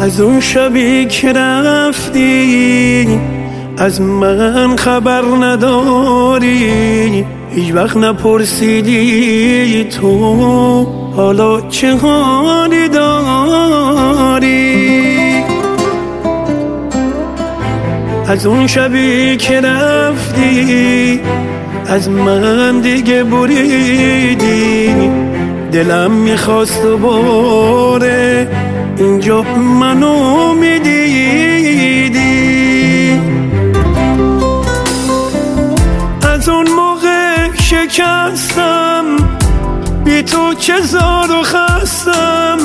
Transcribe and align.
از 0.00 0.20
اون 0.20 0.40
شبی 0.40 1.04
که 1.04 1.32
رفتی 1.32 3.20
از 3.78 4.00
من 4.00 4.76
خبر 4.76 5.22
نداری. 5.40 7.24
هیچ 7.50 7.74
وقت 7.74 7.96
نپرسیدی 7.96 9.84
تو 9.84 10.84
حالا 11.16 11.60
چه 11.60 11.96
حالی 11.96 12.88
داری. 12.88 14.50
از 18.28 18.46
اون 18.46 18.66
شبی 18.66 19.36
که 19.36 19.60
رفتی 19.60 21.20
از 21.86 22.08
من 22.08 22.80
دیگه 22.80 23.24
بریدی. 23.24 24.94
دلم 25.72 26.10
می‌خواست 26.10 26.84
و 26.84 26.98
باره 26.98 28.48
اینجا 29.00 29.42
منو 29.80 30.54
می‌دیدی 30.54 32.20
از 36.34 36.48
اون 36.48 36.70
موقع 36.70 37.52
شکستم 37.62 39.04
بی 40.04 40.22
تو 40.22 40.54
چه 40.54 40.80
زار 40.80 41.30
و 41.32 41.42
خستم. 41.42 42.58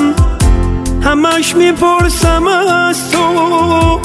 همش 1.02 1.56
می‌پرسم 1.56 2.46
از 2.46 3.10
تو 3.10 4.00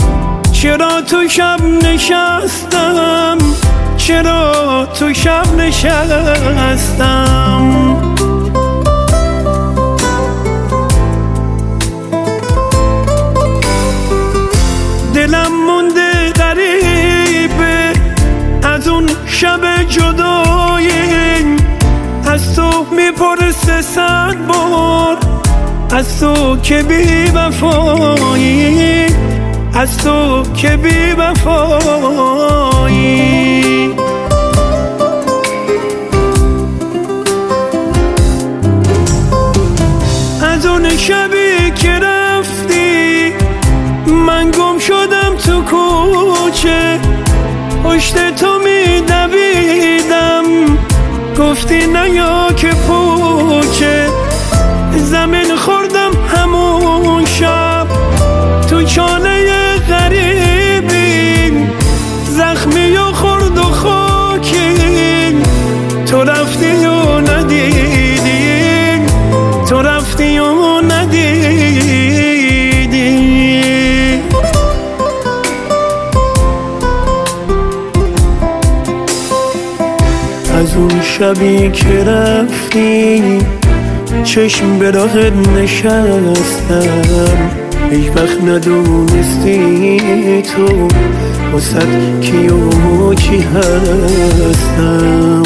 چرا 0.52 1.02
تو 1.02 1.28
شب 1.28 1.62
نشستم؟ 1.84 3.38
چرا 3.98 4.88
تو 5.00 5.14
شب 5.14 5.56
نشستم؟ 5.58 7.02
صد 23.82 24.36
بار. 24.48 25.18
از 25.92 26.20
تو 26.20 26.58
که 26.58 26.84
بی 26.84 27.32
وفایی. 27.36 29.06
از 29.74 29.98
تو 29.98 30.44
که 30.54 30.78
بی 30.78 31.12
وفایی. 31.18 32.52
از 40.44 40.66
اون 40.66 40.98
شبی 40.98 41.72
که 41.76 41.92
رفتی 41.92 43.34
من 44.08 44.52
گم 44.52 44.80
شدم 44.80 45.36
تو 45.46 45.62
کوچه. 45.62 47.00
پشت 47.84 48.36
تو 48.36 48.60
میدویدم. 48.60 50.31
گفتی 51.42 51.88
نیا 51.88 52.48
که 52.58 52.68
پوچه 52.68 54.08
زمین 54.98 55.56
خوردم 55.56 56.12
همون 56.36 57.26
شب. 57.26 57.88
تو 58.70 58.84
چانه 58.84 59.46
غریبی. 59.90 61.68
زخمی 62.30 62.98
و 62.98 63.04
خورد 63.04 63.58
و 63.58 63.64
خاکی. 63.64 65.36
تو 66.06 66.24
رفتی 66.24 66.81
از 80.62 80.76
اون 80.76 81.02
شبی 81.02 81.72
که 81.72 82.04
رفتی 82.04 83.40
چشم 84.24 84.80
به 84.80 84.92
راهت 84.92 85.34
نشستم. 85.58 87.52
هیچ 87.92 88.10
وقت 88.16 88.44
ندونستی 88.44 90.02
تو 90.42 90.88
وسط 91.58 92.20
کی 92.22 92.48
و 92.48 93.14
چی 93.14 93.42
هستم. 93.42 95.44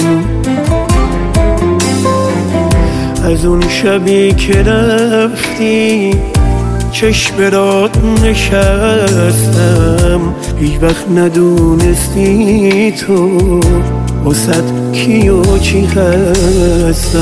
از 3.23 3.45
اون 3.45 3.69
شبی 3.69 4.33
که 4.33 4.63
رفتی 4.63 6.11
چشم 6.95 7.35
برات 7.37 7.97
نشستم. 8.23 10.21
هیچ 10.59 10.73
وقت 10.81 11.09
ندونستی 11.15 12.91
تو 12.91 13.59
وسط 14.25 14.91
کی 14.93 15.29
و 15.29 15.57
چی 15.57 15.85
هستم. 15.85 17.21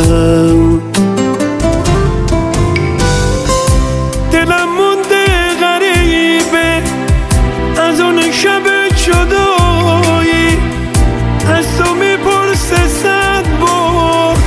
دلم 4.32 4.70
مونده 4.78 5.26
غریبه 5.62 6.82
از 7.82 8.02
اون 8.02 8.32
شب 8.32 8.64
جدایی. 9.06 10.58
از 11.56 11.66
تو 11.78 11.94
می‌پرسه 11.94 12.88
صد 12.88 13.46
بار 13.62 14.38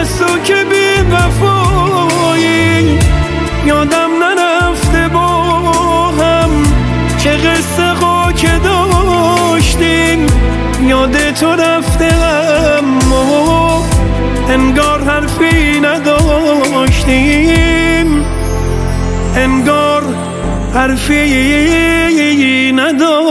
از 0.00 0.18
تو 0.18 0.38
که 0.44 0.54
بی 0.70 1.02
وفایی. 1.10 2.98
یادم 3.66 4.11
یاد 11.02 11.34
تو 11.34 11.46
رفته 11.46 12.14
اما 12.78 13.84
انگار 14.48 15.00
حرفی 15.04 15.80
نداشتیم. 15.80 17.26
انگار 19.36 20.02
حرفی 20.74 22.72
نداشتیم. 22.72 23.22